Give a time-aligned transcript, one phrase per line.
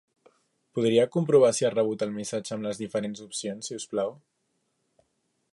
[0.77, 4.19] Podria comprovar si ha rebut el missatge amb les diferents opcions, si us plau?